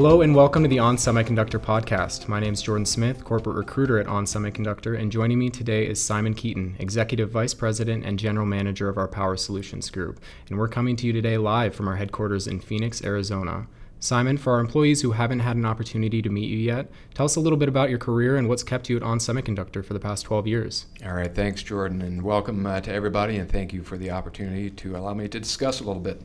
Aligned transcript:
Hello 0.00 0.22
and 0.22 0.34
welcome 0.34 0.62
to 0.62 0.68
the 0.68 0.78
On 0.78 0.96
Semiconductor 0.96 1.60
podcast. 1.60 2.26
My 2.26 2.40
name 2.40 2.54
is 2.54 2.62
Jordan 2.62 2.86
Smith, 2.86 3.22
corporate 3.22 3.56
recruiter 3.56 3.98
at 3.98 4.06
On 4.06 4.24
Semiconductor, 4.24 4.98
and 4.98 5.12
joining 5.12 5.38
me 5.38 5.50
today 5.50 5.86
is 5.86 6.02
Simon 6.02 6.32
Keeton, 6.32 6.76
executive 6.78 7.30
vice 7.30 7.52
president 7.52 8.06
and 8.06 8.18
general 8.18 8.46
manager 8.46 8.88
of 8.88 8.96
our 8.96 9.06
Power 9.06 9.36
Solutions 9.36 9.90
Group. 9.90 10.18
And 10.48 10.58
we're 10.58 10.68
coming 10.68 10.96
to 10.96 11.06
you 11.06 11.12
today 11.12 11.36
live 11.36 11.74
from 11.74 11.86
our 11.86 11.96
headquarters 11.96 12.46
in 12.46 12.60
Phoenix, 12.60 13.04
Arizona. 13.04 13.66
Simon, 13.98 14.38
for 14.38 14.54
our 14.54 14.60
employees 14.60 15.02
who 15.02 15.12
haven't 15.12 15.40
had 15.40 15.58
an 15.58 15.66
opportunity 15.66 16.22
to 16.22 16.30
meet 16.30 16.48
you 16.48 16.56
yet, 16.56 16.90
tell 17.12 17.26
us 17.26 17.36
a 17.36 17.40
little 17.40 17.58
bit 17.58 17.68
about 17.68 17.90
your 17.90 17.98
career 17.98 18.38
and 18.38 18.48
what's 18.48 18.62
kept 18.62 18.88
you 18.88 18.96
at 18.96 19.02
On 19.02 19.18
Semiconductor 19.18 19.84
for 19.84 19.92
the 19.92 20.00
past 20.00 20.24
12 20.24 20.46
years. 20.46 20.86
All 21.04 21.12
right, 21.12 21.34
thanks, 21.34 21.62
Jordan, 21.62 22.00
and 22.00 22.22
welcome 22.22 22.64
uh, 22.64 22.80
to 22.80 22.90
everybody, 22.90 23.36
and 23.36 23.52
thank 23.52 23.74
you 23.74 23.82
for 23.82 23.98
the 23.98 24.12
opportunity 24.12 24.70
to 24.70 24.96
allow 24.96 25.12
me 25.12 25.28
to 25.28 25.38
discuss 25.38 25.78
a 25.80 25.84
little 25.84 26.00
bit. 26.00 26.22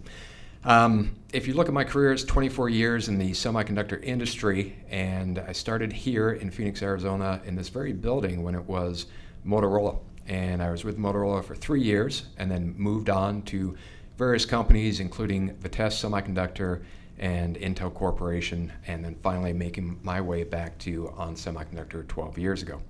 Um, 0.66 1.16
if 1.32 1.48
you 1.48 1.54
look 1.54 1.68
at 1.68 1.76
my 1.76 1.84
career, 1.84 2.12
it's 2.12 2.24
24 2.24 2.70
years 2.70 3.08
in 3.08 3.20
the 3.20 3.32
semiconductor 3.32 4.04
industry, 4.04 4.76
and 4.90 5.38
I 5.38 5.52
started 5.52 5.94
here 5.94 6.32
in 6.32 6.50
Phoenix, 6.50 6.82
Arizona, 6.82 7.40
in 7.46 7.55
this 7.55 7.70
very 7.70 7.94
building 7.94 8.41
when 8.41 8.55
it 8.55 8.64
was 8.66 9.05
Motorola. 9.46 10.00
And 10.28 10.64
I 10.64 10.72
was 10.72 10.84
with 10.84 10.98
Motorola 10.98 11.46
for 11.46 11.55
three 11.55 11.84
years, 11.84 12.24
and 12.40 12.50
then 12.50 12.74
moved 12.78 13.12
on 13.12 13.44
to 13.44 13.78
various 14.18 14.44
companies, 14.44 15.00
including 15.00 15.55
Vitesse 15.58 16.02
Semiconductor 16.02 16.82
and 17.20 17.58
Intel 17.58 17.94
Corporation, 17.94 18.74
and 18.88 19.05
then 19.05 19.16
finally 19.22 19.54
making 19.54 20.00
my 20.02 20.20
way 20.20 20.44
back 20.44 20.80
to 20.80 21.13
On 21.16 21.36
Semiconductor 21.36 22.08
12 22.08 22.40
years 22.40 22.63
ago. 22.63 22.82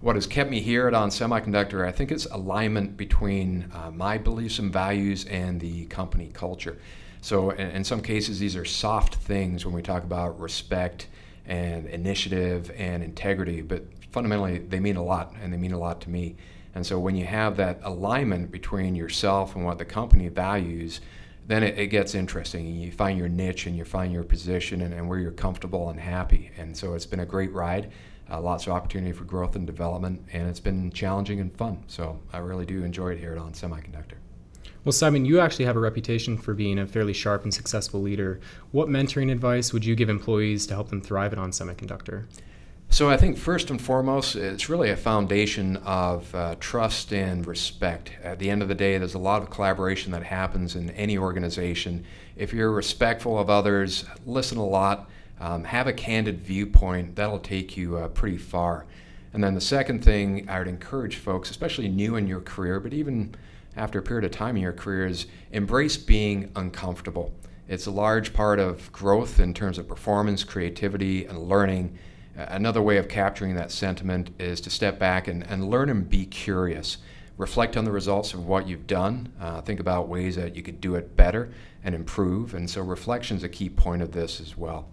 What 0.00 0.16
has 0.16 0.26
kept 0.26 0.50
me 0.50 0.60
here 0.60 0.88
at 0.88 0.94
On 0.94 1.10
Semiconductor, 1.10 1.86
I 1.86 1.92
think, 1.92 2.10
is 2.10 2.24
alignment 2.24 2.96
between 2.96 3.70
uh, 3.74 3.90
my 3.90 4.16
beliefs 4.16 4.58
and 4.58 4.72
values 4.72 5.26
and 5.26 5.60
the 5.60 5.84
company 5.86 6.30
culture. 6.32 6.78
So, 7.22 7.50
in, 7.50 7.70
in 7.70 7.84
some 7.84 8.02
cases, 8.02 8.40
these 8.40 8.56
are 8.56 8.64
soft 8.64 9.14
things 9.14 9.64
when 9.64 9.72
we 9.72 9.80
talk 9.80 10.02
about 10.02 10.38
respect 10.40 11.06
and 11.46 11.86
initiative 11.86 12.72
and 12.76 13.00
integrity, 13.02 13.62
but 13.62 13.84
fundamentally, 14.10 14.58
they 14.58 14.80
mean 14.80 14.96
a 14.96 15.04
lot, 15.04 15.32
and 15.40 15.52
they 15.52 15.56
mean 15.56 15.72
a 15.72 15.78
lot 15.78 16.00
to 16.02 16.10
me. 16.10 16.34
And 16.74 16.84
so, 16.84 16.98
when 16.98 17.14
you 17.14 17.24
have 17.24 17.56
that 17.58 17.78
alignment 17.84 18.50
between 18.50 18.96
yourself 18.96 19.54
and 19.54 19.64
what 19.64 19.78
the 19.78 19.84
company 19.84 20.26
values, 20.28 21.00
then 21.46 21.62
it, 21.62 21.78
it, 21.78 21.86
gets 21.88 22.16
interesting. 22.16 22.66
You 22.66 22.90
find 22.90 23.16
your 23.16 23.28
niche 23.28 23.66
and 23.66 23.76
you 23.76 23.84
find 23.84 24.12
your 24.12 24.24
position 24.24 24.80
and, 24.80 24.92
and 24.92 25.08
where 25.08 25.20
you're 25.20 25.30
comfortable 25.30 25.90
and 25.90 26.00
happy. 26.00 26.50
And 26.58 26.76
so 26.76 26.94
it's 26.94 27.06
been 27.06 27.20
a 27.20 27.26
great 27.26 27.52
ride, 27.52 27.92
uh, 28.30 28.40
lots 28.40 28.66
of 28.66 28.72
opportunity 28.72 29.12
for 29.12 29.24
growth 29.24 29.54
and 29.54 29.64
development, 29.64 30.24
and 30.32 30.48
it's 30.48 30.60
been 30.60 30.90
challenging 30.90 31.38
and 31.38 31.56
fun. 31.56 31.84
So 31.86 32.18
I 32.32 32.38
really 32.38 32.66
do 32.66 32.82
enjoy 32.82 33.12
it 33.12 33.20
here 33.20 33.30
at 33.30 33.38
On 33.38 33.52
Semiconductor. 33.52 34.18
Well, 34.84 34.92
Simon, 34.92 35.24
you 35.24 35.38
actually 35.38 35.66
have 35.66 35.76
a 35.76 35.80
reputation 35.80 36.36
for 36.36 36.54
being 36.54 36.80
a 36.80 36.86
fairly 36.88 37.12
sharp 37.12 37.44
and 37.44 37.54
successful 37.54 38.02
leader. 38.02 38.40
What 38.72 38.88
mentoring 38.88 39.30
advice 39.30 39.72
would 39.72 39.84
you 39.84 39.94
give 39.94 40.08
employees 40.08 40.66
to 40.66 40.74
help 40.74 40.88
them 40.88 41.00
thrive 41.00 41.32
at 41.32 41.38
On 41.38 41.52
Semiconductor? 41.52 42.24
So 42.90 43.08
I 43.08 43.16
think 43.16 43.38
first 43.38 43.70
and 43.70 43.80
foremost, 43.80 44.34
it's 44.34 44.68
really 44.68 44.90
a 44.90 44.96
foundation 44.96 45.76
of 45.78 46.34
uh, 46.34 46.56
trust 46.58 47.12
and 47.12 47.46
respect. 47.46 48.10
At 48.24 48.40
the 48.40 48.50
end 48.50 48.60
of 48.60 48.66
the 48.66 48.74
day, 48.74 48.98
there's 48.98 49.14
a 49.14 49.20
lot 49.20 49.40
of 49.40 49.50
collaboration 49.50 50.10
that 50.12 50.24
happens 50.24 50.74
in 50.74 50.90
any 50.90 51.16
organization. 51.16 52.04
If 52.34 52.52
you're 52.52 52.72
respectful 52.72 53.38
of 53.38 53.48
others, 53.48 54.04
listen 54.26 54.58
a 54.58 54.66
lot, 54.66 55.08
um, 55.38 55.62
have 55.62 55.86
a 55.86 55.92
candid 55.92 56.40
viewpoint, 56.40 57.14
that'll 57.14 57.38
take 57.38 57.76
you 57.76 57.98
uh, 57.98 58.08
pretty 58.08 58.36
far. 58.36 58.84
And 59.32 59.44
then 59.44 59.54
the 59.54 59.60
second 59.60 60.04
thing 60.04 60.50
I 60.50 60.58
would 60.58 60.68
encourage 60.68 61.16
folks, 61.16 61.50
especially 61.50 61.88
new 61.88 62.16
in 62.16 62.26
your 62.26 62.40
career, 62.40 62.80
but 62.80 62.92
even 62.92 63.36
after 63.76 63.98
a 63.98 64.02
period 64.02 64.24
of 64.24 64.30
time 64.30 64.56
in 64.56 64.62
your 64.62 64.72
career 64.72 65.06
is 65.06 65.26
embrace 65.50 65.96
being 65.96 66.50
uncomfortable. 66.56 67.32
It's 67.68 67.86
a 67.86 67.90
large 67.90 68.32
part 68.32 68.58
of 68.58 68.90
growth 68.92 69.40
in 69.40 69.54
terms 69.54 69.78
of 69.78 69.88
performance, 69.88 70.44
creativity, 70.44 71.24
and 71.24 71.38
learning. 71.38 71.98
Another 72.36 72.82
way 72.82 72.96
of 72.96 73.08
capturing 73.08 73.54
that 73.54 73.70
sentiment 73.70 74.30
is 74.38 74.60
to 74.62 74.70
step 74.70 74.98
back 74.98 75.28
and, 75.28 75.42
and 75.44 75.68
learn 75.68 75.88
and 75.88 76.08
be 76.08 76.26
curious. 76.26 76.98
Reflect 77.38 77.76
on 77.76 77.84
the 77.84 77.92
results 77.92 78.34
of 78.34 78.46
what 78.46 78.68
you've 78.68 78.86
done. 78.86 79.32
Uh, 79.40 79.60
think 79.60 79.80
about 79.80 80.08
ways 80.08 80.36
that 80.36 80.54
you 80.54 80.62
could 80.62 80.80
do 80.80 80.94
it 80.96 81.16
better 81.16 81.52
and 81.82 81.94
improve. 81.94 82.54
And 82.54 82.68
so, 82.68 82.82
reflection 82.82 83.36
is 83.36 83.42
a 83.42 83.48
key 83.48 83.68
point 83.68 84.02
of 84.02 84.12
this 84.12 84.40
as 84.40 84.56
well. 84.56 84.88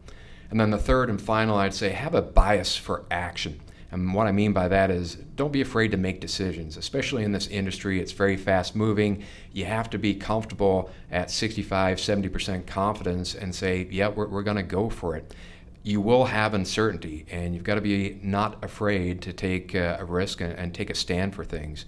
And 0.49 0.59
then 0.59 0.71
the 0.71 0.77
third 0.77 1.09
and 1.09 1.21
final, 1.21 1.57
I'd 1.57 1.73
say, 1.73 1.89
have 1.89 2.15
a 2.15 2.21
bias 2.21 2.75
for 2.75 3.05
action. 3.11 3.59
And 3.91 4.13
what 4.13 4.27
I 4.27 4.31
mean 4.31 4.53
by 4.53 4.67
that 4.67 4.91
is 4.91 5.15
don't 5.35 5.51
be 5.51 5.61
afraid 5.61 5.91
to 5.91 5.97
make 5.97 6.19
decisions, 6.19 6.77
especially 6.77 7.23
in 7.23 7.31
this 7.31 7.47
industry. 7.47 7.99
It's 7.99 8.11
very 8.11 8.37
fast 8.37 8.75
moving. 8.75 9.23
You 9.51 9.65
have 9.65 9.89
to 9.91 9.97
be 9.97 10.13
comfortable 10.13 10.91
at 11.11 11.31
65, 11.31 11.97
70% 11.97 12.67
confidence 12.67 13.33
and 13.33 13.53
say, 13.53 13.87
yeah, 13.89 14.09
we're, 14.09 14.27
we're 14.27 14.43
going 14.43 14.57
to 14.57 14.63
go 14.63 14.89
for 14.89 15.15
it. 15.15 15.33
You 15.81 16.01
will 16.01 16.25
have 16.25 16.53
uncertainty, 16.53 17.25
and 17.31 17.55
you've 17.55 17.63
got 17.63 17.75
to 17.75 17.81
be 17.81 18.19
not 18.21 18.63
afraid 18.63 19.21
to 19.23 19.33
take 19.33 19.73
uh, 19.73 19.97
a 19.99 20.05
risk 20.05 20.41
and, 20.41 20.53
and 20.53 20.73
take 20.73 20.89
a 20.89 20.95
stand 20.95 21.33
for 21.33 21.43
things 21.43 21.85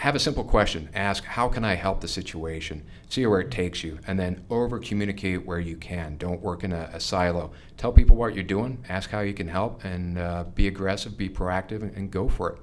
have 0.00 0.14
a 0.14 0.18
simple 0.18 0.44
question. 0.44 0.88
Ask, 0.94 1.24
how 1.24 1.46
can 1.46 1.62
I 1.62 1.74
help 1.74 2.00
the 2.00 2.08
situation? 2.08 2.82
See 3.10 3.26
where 3.26 3.40
it 3.40 3.50
takes 3.50 3.84
you, 3.84 3.98
and 4.06 4.18
then 4.18 4.42
over 4.48 4.78
communicate 4.78 5.44
where 5.44 5.60
you 5.60 5.76
can. 5.76 6.16
Don't 6.16 6.40
work 6.40 6.64
in 6.64 6.72
a, 6.72 6.88
a, 6.94 6.98
silo. 6.98 7.50
Tell 7.76 7.92
people 7.92 8.16
what 8.16 8.34
you're 8.34 8.42
doing, 8.42 8.82
ask 8.88 9.10
how 9.10 9.20
you 9.20 9.34
can 9.34 9.46
help, 9.46 9.84
and 9.84 10.16
uh, 10.16 10.44
be 10.54 10.68
aggressive, 10.68 11.18
be 11.18 11.28
proactive, 11.28 11.82
and, 11.82 11.94
and, 11.94 12.10
go 12.10 12.30
for 12.30 12.48
it. 12.52 12.58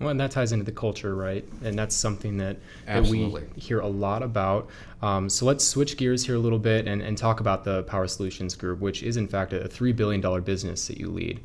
Well, 0.00 0.08
and 0.08 0.18
that 0.18 0.32
ties 0.32 0.50
into 0.50 0.64
the 0.64 0.72
culture, 0.72 1.14
right? 1.14 1.44
And 1.62 1.78
that's 1.78 1.94
something 1.94 2.36
that, 2.38 2.56
that 2.86 3.06
we 3.06 3.36
hear 3.54 3.78
a 3.78 3.86
lot 3.86 4.24
about. 4.24 4.68
Um, 5.00 5.30
so 5.30 5.46
let's 5.46 5.64
switch 5.64 5.96
gears 5.96 6.26
here 6.26 6.34
a 6.34 6.40
little 6.40 6.58
bit 6.58 6.88
and, 6.88 7.00
and 7.02 7.16
talk 7.16 7.38
about 7.38 7.62
the 7.62 7.84
Power 7.84 8.08
Solutions 8.08 8.56
Group, 8.56 8.80
which 8.80 9.04
is 9.04 9.16
in 9.16 9.28
fact 9.28 9.52
a 9.52 9.68
$3 9.68 9.94
billion 9.94 10.42
business 10.42 10.88
that 10.88 10.98
you 10.98 11.08
lead. 11.08 11.40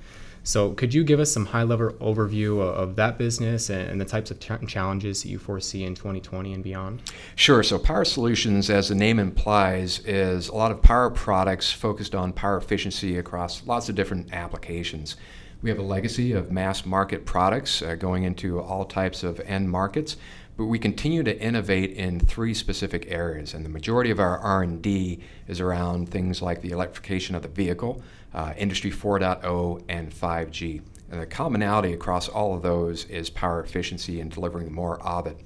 So, 0.46 0.74
could 0.74 0.94
you 0.94 1.04
give 1.04 1.20
us 1.20 1.32
some 1.32 1.48
high 1.48 1.64
level 1.64 1.94
overview 1.94 2.62
of 2.62 2.96
that 2.98 3.18
business 3.18 3.72
and 3.72 4.00
the 4.00 4.06
types 4.06 4.30
of 4.30 4.40
challenges 4.40 5.24
that 5.24 5.30
you 5.30 5.40
foresee 5.40 5.84
in 5.84 5.96
2020 5.96 6.54
and 6.54 6.64
beyond? 6.64 7.02
Sure. 7.36 7.64
So, 7.64 7.80
Power 7.80 8.06
Solutions, 8.06 8.70
as 8.70 8.90
the 8.90 8.96
name 8.96 9.18
implies, 9.18 10.00
is 10.06 10.50
a 10.50 10.54
lot 10.54 10.72
of 10.72 10.84
power 10.84 11.10
products 11.10 11.72
focused 11.72 12.14
on 12.14 12.32
power 12.32 12.58
efficiency 12.58 13.18
across 13.18 13.66
lots 13.66 13.90
of 13.90 13.96
different 13.96 14.34
applications. 14.34 15.16
We 15.64 15.72
have 15.72 15.80
a 15.80 15.84
legacy 15.84 16.34
of 16.34 16.52
mass 16.52 16.86
market 16.86 17.26
products 17.26 17.82
uh, 17.82 17.96
going 17.96 18.22
into 18.22 18.62
all 18.62 18.86
types 18.86 19.24
of 19.24 19.40
end 19.40 19.72
markets, 19.72 20.16
but 20.58 20.66
we 20.66 20.80
continue 20.80 21.24
to 21.24 21.40
innovate 21.40 21.92
in 21.92 22.20
three 22.20 22.54
specific 22.54 23.08
areas, 23.10 23.54
and 23.54 23.66
the 23.66 23.70
majority 23.70 24.10
of 24.10 24.20
our 24.20 24.38
R&D 24.38 25.20
is 25.48 25.60
around 25.60 26.10
things 26.10 26.42
like 26.42 26.62
the 26.62 26.72
electrification 26.72 27.36
of 27.36 27.42
the 27.42 27.50
vehicle, 27.50 28.02
uh, 28.34 28.54
Industry 28.58 28.92
4.0, 28.92 29.84
and 29.90 30.12
5G. 30.14 30.82
And 31.12 31.22
the 31.22 31.26
commonality 31.26 31.94
across 31.94 32.30
all 32.30 32.56
of 32.56 32.62
those 32.62 33.06
is 33.06 33.30
power 33.30 33.62
efficiency 33.62 34.22
and 34.22 34.32
delivering 34.32 34.74
more 34.74 35.02
of 35.02 35.28
it. 35.28 35.38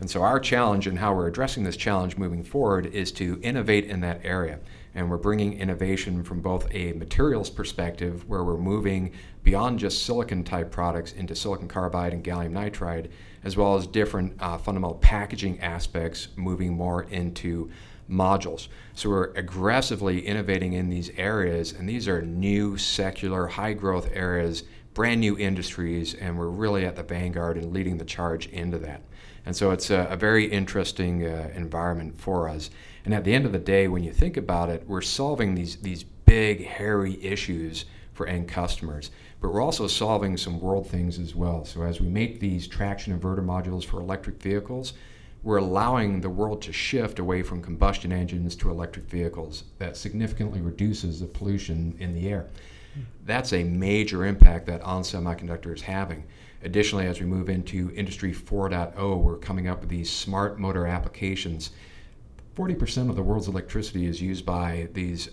And 0.00 0.08
so, 0.08 0.22
our 0.22 0.38
challenge 0.38 0.86
and 0.86 0.98
how 0.98 1.12
we're 1.14 1.26
addressing 1.26 1.64
this 1.64 1.76
challenge 1.76 2.16
moving 2.16 2.44
forward 2.44 2.86
is 2.86 3.10
to 3.12 3.40
innovate 3.42 3.86
in 3.86 4.00
that 4.00 4.20
area. 4.24 4.60
And 4.94 5.10
we're 5.10 5.16
bringing 5.16 5.58
innovation 5.58 6.22
from 6.22 6.40
both 6.40 6.68
a 6.72 6.92
materials 6.92 7.50
perspective, 7.50 8.28
where 8.28 8.44
we're 8.44 8.56
moving 8.56 9.12
beyond 9.42 9.80
just 9.80 10.04
silicon 10.04 10.44
type 10.44 10.70
products 10.70 11.12
into 11.12 11.34
silicon 11.34 11.66
carbide 11.66 12.12
and 12.12 12.22
gallium 12.22 12.52
nitride, 12.52 13.10
as 13.42 13.56
well 13.56 13.76
as 13.76 13.86
different 13.86 14.34
uh, 14.40 14.56
fundamental 14.56 14.96
packaging 14.96 15.60
aspects, 15.60 16.28
moving 16.36 16.74
more 16.74 17.02
into 17.04 17.70
modules. 18.08 18.68
So 18.94 19.10
we're 19.10 19.32
aggressively 19.32 20.26
innovating 20.26 20.74
in 20.74 20.88
these 20.88 21.10
areas, 21.16 21.72
and 21.72 21.88
these 21.88 22.08
are 22.08 22.22
new, 22.22 22.78
secular, 22.78 23.46
high 23.46 23.74
growth 23.74 24.08
areas, 24.12 24.64
brand 24.94 25.20
new 25.20 25.36
industries, 25.38 26.14
and 26.14 26.38
we're 26.38 26.48
really 26.48 26.84
at 26.84 26.96
the 26.96 27.02
vanguard 27.02 27.56
and 27.56 27.72
leading 27.72 27.98
the 27.98 28.04
charge 28.04 28.46
into 28.46 28.78
that. 28.78 29.02
And 29.48 29.56
so 29.56 29.70
it's 29.70 29.88
a, 29.88 30.06
a 30.10 30.16
very 30.16 30.44
interesting 30.44 31.24
uh, 31.26 31.50
environment 31.54 32.20
for 32.20 32.50
us. 32.50 32.68
And 33.06 33.14
at 33.14 33.24
the 33.24 33.32
end 33.32 33.46
of 33.46 33.52
the 33.52 33.58
day, 33.58 33.88
when 33.88 34.04
you 34.04 34.12
think 34.12 34.36
about 34.36 34.68
it, 34.68 34.84
we're 34.86 35.00
solving 35.00 35.54
these, 35.54 35.76
these 35.76 36.04
big, 36.04 36.66
hairy 36.66 37.18
issues 37.24 37.86
for 38.12 38.26
end 38.26 38.46
customers. 38.48 39.10
But 39.40 39.54
we're 39.54 39.62
also 39.62 39.86
solving 39.86 40.36
some 40.36 40.60
world 40.60 40.86
things 40.86 41.18
as 41.18 41.34
well. 41.34 41.64
So 41.64 41.80
as 41.80 41.98
we 41.98 42.08
make 42.08 42.40
these 42.40 42.68
traction 42.68 43.18
inverter 43.18 43.42
modules 43.42 43.86
for 43.86 44.00
electric 44.00 44.42
vehicles, 44.42 44.92
we're 45.42 45.56
allowing 45.56 46.20
the 46.20 46.28
world 46.28 46.60
to 46.60 46.72
shift 46.74 47.18
away 47.18 47.42
from 47.42 47.62
combustion 47.62 48.12
engines 48.12 48.54
to 48.56 48.70
electric 48.70 49.06
vehicles. 49.06 49.64
That 49.78 49.96
significantly 49.96 50.60
reduces 50.60 51.20
the 51.20 51.26
pollution 51.26 51.96
in 51.98 52.12
the 52.12 52.28
air. 52.28 52.48
That's 53.24 53.54
a 53.54 53.64
major 53.64 54.26
impact 54.26 54.66
that 54.66 54.82
On 54.82 55.02
Semiconductor 55.02 55.74
is 55.74 55.80
having. 55.80 56.24
Additionally, 56.62 57.06
as 57.06 57.20
we 57.20 57.26
move 57.26 57.48
into 57.48 57.92
Industry 57.94 58.32
4.0, 58.32 59.18
we're 59.18 59.36
coming 59.36 59.68
up 59.68 59.80
with 59.80 59.88
these 59.88 60.10
smart 60.10 60.58
motor 60.58 60.86
applications. 60.86 61.70
40% 62.56 63.08
of 63.08 63.16
the 63.16 63.22
world's 63.22 63.46
electricity 63.46 64.06
is 64.06 64.20
used 64.20 64.44
by 64.44 64.88
these, 64.92 65.28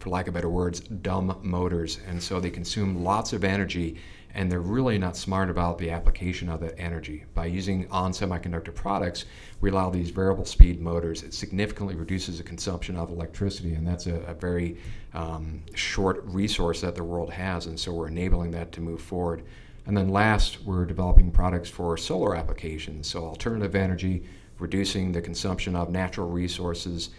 for 0.00 0.10
lack 0.10 0.26
of 0.26 0.34
better 0.34 0.50
words, 0.50 0.80
dumb 0.80 1.38
motors. 1.42 2.00
And 2.08 2.20
so 2.20 2.40
they 2.40 2.50
consume 2.50 3.04
lots 3.04 3.32
of 3.32 3.44
energy 3.44 3.96
and 4.34 4.50
they're 4.50 4.60
really 4.60 4.98
not 4.98 5.16
smart 5.16 5.50
about 5.50 5.78
the 5.78 5.90
application 5.90 6.48
of 6.48 6.60
that 6.60 6.74
energy. 6.78 7.24
By 7.34 7.46
using 7.46 7.86
on 7.90 8.12
semiconductor 8.12 8.74
products, 8.74 9.26
we 9.60 9.70
allow 9.70 9.90
these 9.90 10.10
variable 10.10 10.44
speed 10.44 10.80
motors. 10.80 11.22
It 11.22 11.34
significantly 11.34 11.94
reduces 11.94 12.38
the 12.38 12.44
consumption 12.44 12.96
of 12.96 13.10
electricity, 13.10 13.74
and 13.74 13.86
that's 13.86 14.06
a, 14.06 14.16
a 14.22 14.34
very 14.34 14.78
um, 15.12 15.62
short 15.74 16.24
resource 16.24 16.80
that 16.80 16.94
the 16.94 17.04
world 17.04 17.30
has, 17.30 17.66
and 17.66 17.78
so 17.78 17.92
we're 17.92 18.08
enabling 18.08 18.52
that 18.52 18.72
to 18.72 18.80
move 18.80 19.02
forward. 19.02 19.42
And 19.86 19.96
then 19.96 20.08
last, 20.08 20.62
we're 20.62 20.84
developing 20.84 21.30
products 21.30 21.68
for 21.68 21.96
solar 21.96 22.36
applications, 22.36 23.08
so 23.08 23.24
alternative 23.24 23.74
energy, 23.74 24.24
reducing 24.58 25.12
the 25.12 25.20
consumption 25.20 25.74
of 25.74 25.90
natural 25.90 26.28
resources. 26.28 27.10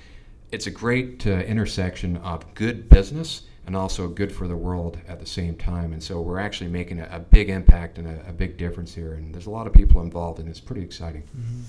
It's 0.51 0.67
a 0.67 0.71
great 0.71 1.27
uh, 1.27 1.31
intersection 1.31 2.17
of 2.17 2.53
good 2.53 2.89
business 2.89 3.43
and 3.65 3.75
also 3.75 4.07
good 4.07 4.31
for 4.31 4.47
the 4.47 4.55
world 4.55 4.99
at 5.07 5.19
the 5.19 5.25
same 5.25 5.55
time. 5.55 5.93
And 5.93 6.03
so 6.03 6.21
we're 6.21 6.39
actually 6.39 6.69
making 6.69 6.99
a, 6.99 7.07
a 7.11 7.19
big 7.19 7.49
impact 7.49 7.97
and 7.97 8.07
a, 8.07 8.29
a, 8.29 8.33
big 8.33 8.57
difference 8.57 8.93
here. 8.93 9.13
And 9.13 9.33
there's 9.33 9.45
a 9.45 9.51
lot 9.51 9.67
of 9.67 9.73
people 9.73 10.01
involved, 10.01 10.39
and 10.39 10.49
it's 10.49 10.59
pretty 10.59 10.81
exciting. 10.81 11.23
Mm-hmm. 11.23 11.61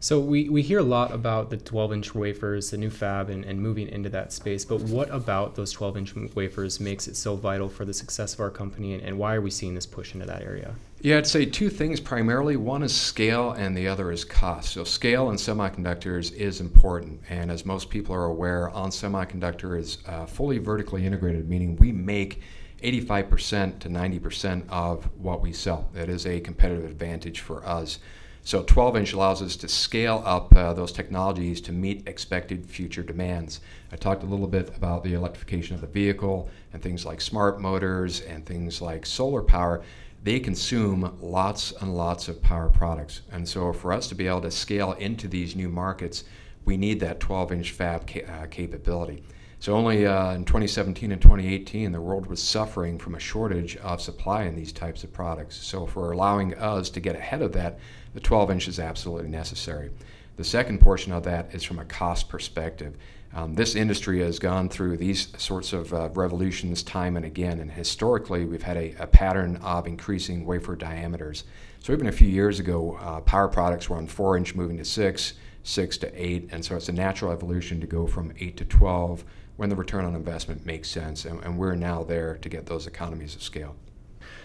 So 0.00 0.20
we, 0.20 0.48
we 0.48 0.62
hear 0.62 0.78
a 0.78 0.84
lot 0.84 1.12
about 1.12 1.50
the 1.50 1.56
12 1.56 1.92
inch 1.92 2.14
wafers, 2.14 2.70
the 2.70 2.76
new 2.76 2.90
fab, 2.90 3.30
and, 3.30 3.44
and 3.44 3.60
moving 3.60 3.88
into 3.88 4.08
that 4.10 4.32
space. 4.32 4.64
But 4.64 4.80
what 4.82 5.10
about 5.10 5.56
those 5.56 5.72
12 5.72 5.96
inch 5.96 6.14
wafers 6.36 6.78
makes 6.78 7.08
it 7.08 7.16
so 7.16 7.34
vital 7.34 7.68
for 7.68 7.84
the 7.84 7.92
success 7.92 8.34
of 8.34 8.40
our 8.40 8.50
company, 8.50 8.94
and, 8.94 9.02
and 9.02 9.18
why 9.18 9.34
are 9.34 9.40
we 9.40 9.50
seeing 9.50 9.74
this 9.74 9.86
push 9.86 10.14
into 10.14 10.26
that 10.26 10.42
area? 10.42 10.74
Yeah, 11.00 11.18
I'd 11.18 11.26
say 11.26 11.46
two 11.46 11.68
things 11.68 11.98
primarily. 11.98 12.56
One 12.56 12.84
is 12.84 12.94
scale, 12.94 13.52
and 13.52 13.76
the 13.76 13.88
other 13.88 14.12
is 14.12 14.24
cost. 14.24 14.72
So, 14.72 14.84
scale 14.84 15.30
in 15.30 15.36
semiconductors 15.36 16.32
is 16.32 16.60
important. 16.60 17.20
And 17.28 17.50
as 17.50 17.64
most 17.64 17.90
people 17.90 18.14
are 18.14 18.26
aware, 18.26 18.70
ON 18.70 18.90
Semiconductor 18.90 19.78
is 19.78 19.98
uh, 20.06 20.26
fully 20.26 20.58
vertically 20.58 21.06
integrated, 21.06 21.48
meaning 21.48 21.76
we 21.76 21.90
make 21.92 22.42
85% 22.82 23.80
to 23.80 23.88
90% 23.88 24.68
of 24.68 25.08
what 25.18 25.40
we 25.40 25.52
sell. 25.52 25.88
That 25.92 26.08
is 26.08 26.26
a 26.26 26.38
competitive 26.40 26.84
advantage 26.84 27.40
for 27.40 27.66
us. 27.66 27.98
So 28.42 28.62
12 28.62 28.96
inch 28.96 29.12
allows 29.12 29.42
us 29.42 29.56
to 29.56 29.68
scale 29.68 30.22
up 30.24 30.54
uh, 30.56 30.72
those 30.72 30.92
technologies 30.92 31.60
to 31.62 31.72
meet 31.72 32.08
expected 32.08 32.64
future 32.64 33.02
demands. 33.02 33.60
I 33.92 33.96
talked 33.96 34.22
a 34.22 34.26
little 34.26 34.46
bit 34.46 34.74
about 34.76 35.04
the 35.04 35.14
electrification 35.14 35.74
of 35.74 35.80
the 35.80 35.86
vehicle 35.86 36.48
and 36.72 36.82
things 36.82 37.04
like 37.04 37.20
smart 37.20 37.60
motors 37.60 38.20
and 38.22 38.46
things 38.46 38.80
like 38.80 39.04
solar 39.04 39.42
power. 39.42 39.82
They 40.24 40.40
consume 40.40 41.16
lots 41.20 41.72
and 41.80 41.94
lots 41.96 42.28
of 42.28 42.42
power 42.42 42.68
products. 42.68 43.20
And 43.30 43.48
so 43.48 43.72
for 43.72 43.92
us 43.92 44.08
to 44.08 44.14
be 44.14 44.26
able 44.26 44.40
to 44.42 44.50
scale 44.50 44.92
into 44.92 45.28
these 45.28 45.54
new 45.54 45.68
markets, 45.68 46.24
we 46.64 46.76
need 46.76 47.00
that 47.00 47.20
12 47.20 47.52
inch 47.52 47.70
fab 47.72 48.06
ca- 48.08 48.24
uh, 48.24 48.46
capability. 48.46 49.22
So 49.60 49.74
only 49.74 50.06
uh, 50.06 50.34
in 50.34 50.44
2017 50.44 51.10
and 51.10 51.20
2018, 51.20 51.90
the 51.90 52.00
world 52.00 52.26
was 52.26 52.40
suffering 52.40 52.96
from 52.96 53.16
a 53.16 53.20
shortage 53.20 53.76
of 53.78 54.00
supply 54.00 54.44
in 54.44 54.54
these 54.54 54.72
types 54.72 55.02
of 55.02 55.12
products. 55.12 55.56
So 55.56 55.84
for 55.84 56.12
allowing 56.12 56.54
us 56.54 56.90
to 56.90 57.00
get 57.00 57.16
ahead 57.16 57.42
of 57.42 57.52
that, 57.54 57.80
the 58.14 58.20
12 58.20 58.52
inch 58.52 58.68
is 58.68 58.78
absolutely 58.78 59.28
necessary. 59.28 59.90
The 60.36 60.44
second 60.44 60.80
portion 60.80 61.12
of 61.12 61.24
that 61.24 61.52
is 61.52 61.64
from 61.64 61.80
a 61.80 61.84
cost 61.84 62.28
perspective. 62.28 62.96
Um, 63.34 63.54
this 63.54 63.74
industry 63.74 64.20
has 64.20 64.38
gone 64.38 64.68
through 64.68 64.96
these 64.96 65.28
sorts 65.36 65.72
of 65.72 65.92
uh, 65.92 66.08
revolutions 66.14 66.84
time 66.84 67.16
and 67.16 67.26
again, 67.26 67.58
and 67.58 67.70
historically 67.70 68.44
we've 68.44 68.62
had 68.62 68.76
a, 68.76 68.94
a, 69.00 69.06
pattern 69.06 69.56
of 69.56 69.86
increasing 69.86 70.46
wafer 70.46 70.76
diameters. 70.76 71.44
So 71.80 71.92
even 71.92 72.06
a 72.06 72.12
few 72.12 72.28
years 72.28 72.58
ago, 72.58 72.96
uh, 73.00 73.20
power 73.20 73.48
products 73.48 73.90
were 73.90 73.96
on 73.96 74.06
4 74.06 74.36
inch 74.38 74.54
moving 74.54 74.78
to 74.78 74.84
6, 74.84 75.34
6 75.62 75.98
to 75.98 76.22
8, 76.22 76.48
and 76.52 76.64
so 76.64 76.76
it's 76.76 76.88
a 76.88 76.92
natural 76.92 77.32
evolution 77.32 77.80
to 77.80 77.86
go 77.86 78.06
from 78.06 78.32
8 78.38 78.56
to 78.56 78.64
12 78.64 79.24
when 79.56 79.68
the 79.68 79.76
return 79.76 80.04
on 80.04 80.14
investment 80.14 80.64
makes 80.64 80.88
sense, 80.88 81.24
and, 81.24 81.42
and 81.42 81.58
we're 81.58 81.74
now 81.74 82.04
there 82.04 82.36
to 82.36 82.48
get 82.48 82.66
those 82.66 82.86
economies 82.86 83.34
of 83.34 83.42
scale. 83.42 83.74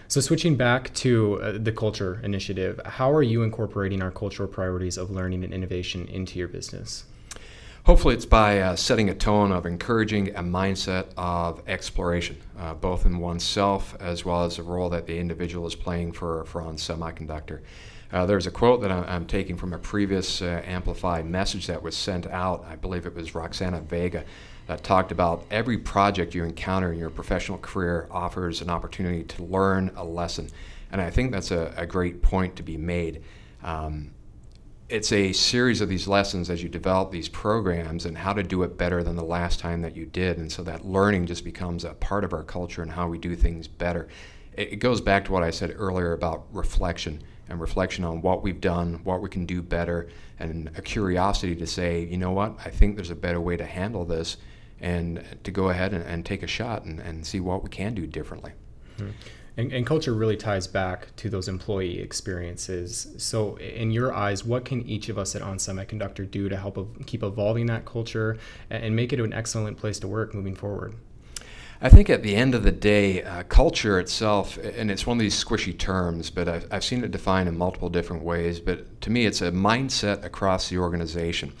So, 0.08 0.20
switching 0.20 0.56
back 0.56 0.92
to 0.94 1.40
uh, 1.40 1.58
the 1.58 1.72
culture 1.72 2.20
initiative, 2.22 2.80
how 2.84 3.12
are 3.12 3.22
you 3.22 3.42
incorporating 3.42 4.02
our 4.02 4.10
cultural 4.10 4.48
priorities 4.48 4.98
of 4.98 5.10
learning 5.10 5.44
and 5.44 5.54
innovation 5.54 6.06
into 6.08 6.38
your 6.38 6.48
business? 6.48 7.04
Hopefully, 7.86 8.14
it's 8.14 8.26
by 8.26 8.60
uh, 8.60 8.76
setting 8.76 9.10
a 9.10 9.14
tone 9.14 9.52
of 9.52 9.66
encouraging 9.66 10.28
a 10.36 10.42
mindset 10.42 11.06
of 11.16 11.62
exploration, 11.68 12.40
uh, 12.58 12.74
both 12.74 13.06
in 13.06 13.18
oneself 13.18 13.94
as 14.00 14.24
well 14.24 14.44
as 14.44 14.56
the 14.56 14.62
role 14.62 14.88
that 14.88 15.06
the 15.06 15.18
individual 15.18 15.66
is 15.66 15.74
playing 15.74 16.12
for, 16.12 16.44
for 16.46 16.62
on 16.62 16.76
semiconductor. 16.76 17.60
Uh, 18.14 18.24
there's 18.24 18.46
a 18.46 18.50
quote 18.50 18.80
that 18.80 18.92
I'm, 18.92 19.26
taking 19.26 19.56
from 19.56 19.72
a 19.72 19.78
previous 19.78 20.40
uh, 20.40 20.62
amplified 20.64 21.26
message 21.26 21.66
that 21.66 21.82
was 21.82 21.96
sent 21.96 22.28
out. 22.28 22.64
I 22.68 22.76
believe 22.76 23.06
it 23.06 23.14
was 23.14 23.34
Roxana 23.34 23.80
Vega 23.80 24.24
that 24.68 24.84
talked 24.84 25.10
about 25.10 25.44
every 25.50 25.78
project 25.78 26.32
you 26.32 26.44
encounter 26.44 26.92
in 26.92 26.98
your 27.00 27.10
professional 27.10 27.58
career 27.58 28.06
offers 28.12 28.62
an 28.62 28.70
opportunity 28.70 29.24
to 29.24 29.42
learn 29.42 29.90
a 29.96 30.04
lesson. 30.04 30.48
And 30.92 31.00
I 31.00 31.10
think 31.10 31.32
that's 31.32 31.50
a, 31.50 31.74
a 31.76 31.86
great 31.86 32.22
point 32.22 32.54
to 32.54 32.62
be 32.62 32.76
made. 32.76 33.24
Um, 33.64 34.12
it's 34.88 35.10
a 35.10 35.32
series 35.32 35.80
of 35.80 35.88
these 35.88 36.06
lessons 36.06 36.50
as 36.50 36.62
you 36.62 36.68
develop 36.68 37.10
these 37.10 37.28
programs 37.28 38.06
and 38.06 38.16
how 38.16 38.32
to 38.32 38.44
do 38.44 38.62
it 38.62 38.78
better 38.78 39.02
than 39.02 39.16
the 39.16 39.24
last 39.24 39.58
time 39.58 39.82
that 39.82 39.96
you 39.96 40.06
did. 40.06 40.38
And 40.38 40.52
so 40.52 40.62
that 40.62 40.86
learning 40.86 41.26
just 41.26 41.42
becomes 41.42 41.82
a 41.82 41.94
part 41.94 42.22
of 42.22 42.32
our 42.32 42.44
culture 42.44 42.80
and 42.80 42.92
how 42.92 43.08
we 43.08 43.18
do 43.18 43.34
things 43.34 43.66
better. 43.66 44.06
It, 44.52 44.74
it 44.74 44.76
goes 44.76 45.00
back 45.00 45.24
to 45.24 45.32
what 45.32 45.42
I 45.42 45.50
said 45.50 45.74
earlier 45.76 46.12
about 46.12 46.44
reflection 46.52 47.20
and 47.48 47.60
reflection 47.60 48.04
on 48.04 48.22
what 48.22 48.42
we've 48.42 48.60
done, 48.60 49.00
what 49.04 49.20
we 49.20 49.28
can 49.28 49.46
do 49.46 49.62
better, 49.62 50.08
and 50.38 50.70
a 50.76 50.82
curiosity 50.82 51.54
to 51.56 51.66
say, 51.66 52.04
you 52.04 52.16
know 52.16 52.32
what, 52.32 52.54
I 52.64 52.70
think 52.70 52.96
there's 52.96 53.10
a 53.10 53.16
better 53.16 53.40
way 53.40 53.56
to 53.56 53.66
handle 53.66 54.04
this 54.04 54.36
and 54.80 55.24
to 55.44 55.50
go 55.50 55.68
ahead 55.68 55.94
and, 55.94 56.04
and 56.04 56.26
take 56.26 56.42
a 56.42 56.46
shot 56.46 56.84
and, 56.84 57.00
and, 57.00 57.26
see 57.26 57.40
what 57.40 57.62
we 57.62 57.70
can 57.70 57.94
do 57.94 58.06
differently. 58.06 58.52
Mm-hmm. 58.98 59.10
And, 59.56 59.72
and, 59.72 59.86
culture 59.86 60.12
really 60.12 60.36
ties 60.36 60.66
back 60.66 61.14
to 61.16 61.30
those 61.30 61.46
employee 61.46 62.00
experiences. 62.00 63.14
So, 63.18 63.54
in 63.56 63.92
your 63.92 64.12
eyes, 64.12 64.44
what 64.44 64.64
can 64.64 64.82
each 64.82 65.08
of 65.08 65.16
us 65.16 65.36
at 65.36 65.42
On 65.42 65.58
Semiconductor 65.58 66.28
do 66.28 66.48
to 66.48 66.56
help 66.56 67.06
keep 67.06 67.22
evolving 67.22 67.66
that 67.66 67.84
culture 67.84 68.36
and 68.68 68.96
make 68.96 69.12
it 69.12 69.20
an 69.20 69.32
excellent 69.32 69.78
place 69.78 70.00
to 70.00 70.08
work 70.08 70.34
moving 70.34 70.56
forward? 70.56 70.96
I 71.84 71.90
think 71.90 72.08
at 72.08 72.22
the 72.22 72.34
end 72.34 72.54
of 72.54 72.62
the 72.62 72.72
day, 72.72 73.22
uh, 73.22 73.42
culture 73.42 74.00
itself, 74.00 74.56
and 74.56 74.90
it's 74.90 75.06
one 75.06 75.18
of 75.18 75.20
these 75.20 75.44
squishy 75.44 75.76
terms, 75.78 76.30
but 76.30 76.48
I've, 76.48 76.66
I've 76.70 76.82
seen 76.82 77.04
it 77.04 77.10
defined 77.10 77.46
in 77.46 77.58
multiple 77.58 77.90
different 77.90 78.22
ways. 78.22 78.58
But 78.58 79.02
to 79.02 79.10
me, 79.10 79.26
it's 79.26 79.42
a 79.42 79.52
mindset 79.52 80.24
across 80.24 80.70
the 80.70 80.78
organization. 80.78 81.52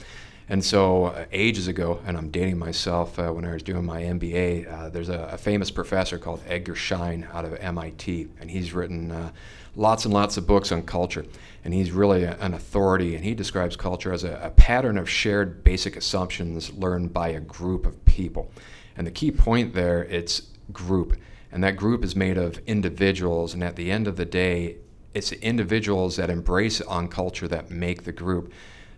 And 0.48 0.62
so, 0.62 1.06
uh, 1.06 1.24
ages 1.32 1.68
ago, 1.68 2.00
and 2.06 2.18
I'm 2.18 2.30
dating 2.30 2.58
myself 2.58 3.18
uh, 3.18 3.30
when 3.30 3.46
I 3.46 3.54
was 3.54 3.62
doing 3.62 3.84
my 3.86 4.02
MBA, 4.02 4.70
uh, 4.70 4.88
there's 4.90 5.08
a, 5.08 5.30
a, 5.32 5.38
famous 5.38 5.70
professor 5.70 6.18
called 6.18 6.42
Edgar 6.46 6.74
Schein 6.74 7.26
out 7.32 7.46
of 7.46 7.54
MIT, 7.54 8.28
and 8.38 8.50
he's 8.50 8.74
written 8.74 9.10
uh, 9.10 9.30
lots 9.74 10.04
and 10.04 10.12
lots 10.12 10.36
of 10.36 10.46
books 10.46 10.70
on 10.70 10.82
culture. 10.82 11.24
And 11.64 11.72
he's 11.72 11.92
really 11.92 12.24
a, 12.24 12.36
an 12.40 12.52
authority, 12.52 13.14
and 13.14 13.24
he 13.24 13.34
describes 13.34 13.74
culture 13.74 14.12
as 14.12 14.22
a, 14.22 14.38
a 14.42 14.50
pattern 14.50 14.98
of 14.98 15.08
shared 15.08 15.64
basic 15.64 15.96
assumptions 15.96 16.74
learned 16.74 17.14
by 17.14 17.28
a 17.28 17.40
group 17.40 17.86
of 17.86 18.04
people. 18.04 18.50
And 18.98 19.06
the 19.06 19.12
key 19.12 19.30
point 19.30 19.72
there, 19.72 20.04
it's 20.04 20.42
group. 20.72 21.16
And 21.52 21.64
that 21.64 21.76
group 21.76 22.04
is 22.04 22.14
made 22.14 22.36
of 22.36 22.58
individuals, 22.66 23.54
and 23.54 23.64
at 23.64 23.76
the 23.76 23.90
end 23.90 24.06
of 24.06 24.16
the 24.16 24.26
day, 24.26 24.76
it's 25.14 25.32
individuals 25.32 26.16
that 26.16 26.28
embrace 26.28 26.82
on 26.82 27.08
culture 27.08 27.48
that 27.48 27.70
make 27.70 28.02
the 28.02 28.12
group. 28.12 28.52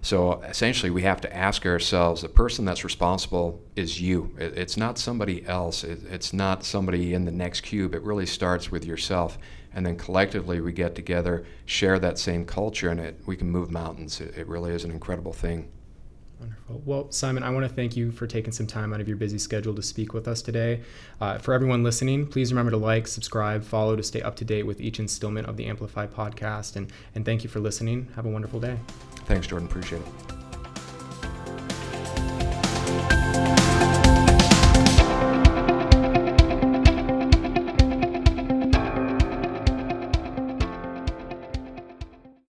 So 0.07 0.41
essentially, 0.43 0.91
we 0.91 1.03
have 1.03 1.21
to 1.23 1.37
ask 1.37 1.67
ourselves 1.67 2.23
the 2.23 2.29
person 2.29 2.65
that's 2.65 2.85
responsible 2.85 3.61
is 3.75 4.01
you. 4.01 4.33
It's 4.39 4.77
not 4.77 4.99
somebody 4.99 5.45
else, 5.45 5.83
it's 5.83 6.33
not 6.33 6.63
somebody 6.63 7.13
in 7.13 7.25
the 7.25 7.33
next 7.33 7.63
cube. 7.63 7.93
It 7.93 8.05
really 8.05 8.25
starts 8.25 8.71
with 8.71 8.85
yourself. 8.85 9.37
And 9.75 9.85
then 9.85 9.97
collectively, 9.97 10.61
we 10.61 10.71
get 10.71 10.95
together, 10.95 11.45
share 11.65 11.99
that 11.99 12.21
same 12.21 12.45
culture, 12.45 12.89
and 12.89 13.01
it, 13.01 13.21
we 13.27 13.35
can 13.35 13.51
move 13.51 13.73
mountains. 13.73 14.21
It, 14.21 14.47
really 14.47 14.71
is 14.71 14.85
an 14.85 14.93
incredible 14.93 15.33
thing. 15.33 15.73
Wonderful. 16.39 16.83
Well, 16.85 17.11
Simon, 17.13 17.43
I 17.43 17.51
want 17.51 17.67
to 17.67 17.75
thank 17.75 17.97
you 17.97 18.13
for 18.13 18.27
taking 18.27 18.53
some 18.53 18.67
time 18.67 18.93
out 18.93 19.01
of 19.01 19.09
your 19.09 19.17
busy 19.17 19.39
schedule 19.39 19.75
to 19.75 19.83
speak 19.83 20.13
with 20.13 20.29
us 20.29 20.43
today. 20.43 20.83
Uh, 21.21 21.39
for 21.39 21.55
everyone 21.55 21.83
listening, 21.83 22.27
please 22.27 22.53
remember 22.53 22.71
to 22.73 22.77
like, 22.77 23.07
subscribe, 23.07 23.65
follow 23.65 23.97
to 23.97 24.03
stay 24.03 24.21
up 24.21 24.37
to 24.37 24.45
date 24.45 24.65
with 24.65 24.81
each 24.81 25.01
installment 25.01 25.47
of 25.47 25.57
the 25.57 25.65
Amplify 25.67 26.07
podcast. 26.07 26.77
And, 26.77 26.93
and 27.15 27.25
thank 27.25 27.43
you 27.43 27.49
for 27.49 27.61
listening. 27.61 28.09
Have 28.17 28.27
a 28.27 28.31
wonderful 28.31 28.61
day. 28.61 28.79
Thanks, 29.25 29.47
Jordan. 29.47 29.69
Appreciate 29.69 30.03
it. 30.03 30.46